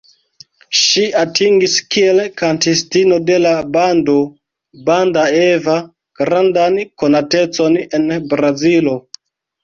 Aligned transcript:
Ŝi 0.83 1.01
atingis 1.23 1.73
kiel 1.95 2.21
kantistino 2.41 3.19
de 3.27 3.35
la 3.43 3.51
bando 3.75 4.15
"Banda 4.87 5.25
Eva" 5.41 5.75
grandan 6.21 6.79
konatecon 7.03 7.77
en 7.99 8.07
Brazilo. 8.33 8.95